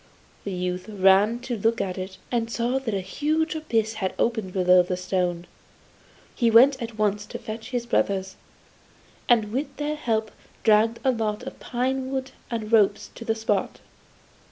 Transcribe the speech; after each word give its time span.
The 0.45 0.51
youth 0.51 0.89
ran 0.89 1.41
to 1.41 1.55
look 1.55 1.79
at 1.79 1.95
it, 1.95 2.17
and 2.31 2.49
saw 2.49 2.79
that 2.79 2.93
a 2.95 3.01
huge 3.01 3.53
abyss 3.53 3.93
had 4.01 4.15
opened 4.17 4.51
below 4.51 4.81
the 4.81 4.97
stone. 4.97 5.45
He 6.33 6.49
went 6.49 6.81
at 6.81 6.97
once 6.97 7.23
to 7.27 7.37
fetch 7.37 7.69
his 7.69 7.85
brothers, 7.85 8.35
and 9.29 9.51
with 9.51 9.75
their 9.77 9.95
help 9.95 10.31
dragged 10.63 10.97
a 11.03 11.11
lot 11.11 11.43
of 11.43 11.59
pine 11.59 12.09
wood 12.09 12.31
and 12.49 12.71
ropes 12.71 13.11
to 13.13 13.23
the 13.23 13.35
spot. 13.35 13.79